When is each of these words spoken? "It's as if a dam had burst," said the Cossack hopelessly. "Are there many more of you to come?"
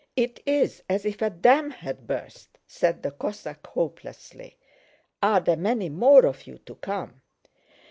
"It's 0.15 0.81
as 0.89 1.05
if 1.05 1.21
a 1.21 1.29
dam 1.29 1.69
had 1.69 2.07
burst," 2.07 2.57
said 2.65 3.03
the 3.03 3.11
Cossack 3.11 3.67
hopelessly. 3.67 4.57
"Are 5.21 5.39
there 5.41 5.55
many 5.55 5.89
more 5.89 6.25
of 6.25 6.47
you 6.47 6.57
to 6.65 6.73
come?" 6.73 7.21